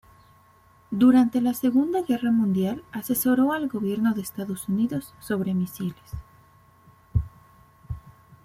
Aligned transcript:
Durante 0.89 1.41
la 1.41 1.53
Segunda 1.53 2.01
Guerra 2.01 2.31
Mundial 2.31 2.83
asesoró 2.91 3.53
al 3.53 3.67
gobierno 3.69 4.15
de 4.15 4.23
Estados 4.23 4.67
Unidos 4.67 5.13
sobre 5.19 5.53
misiles. 5.53 6.11